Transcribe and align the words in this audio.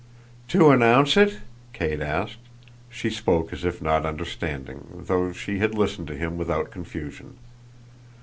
"To 0.47 0.71
'announce' 0.71 1.15
it?" 1.15 1.41
Kate 1.73 2.01
asked. 2.01 2.39
She 2.89 3.11
spoke 3.11 3.53
as 3.53 3.63
if 3.63 3.83
not 3.83 4.03
understanding, 4.03 4.87
though 5.05 5.31
she 5.31 5.59
had 5.59 5.75
listened 5.75 6.07
to 6.07 6.17
him 6.17 6.39
without 6.39 6.71
confusion. 6.71 7.37